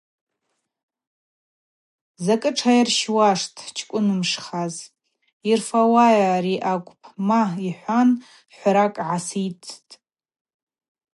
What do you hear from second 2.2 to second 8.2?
Закӏы тшайырщуаштӏ, чкӏвынмшхаз, йырфауа ари акӏвпӏ, ма,– йхӏван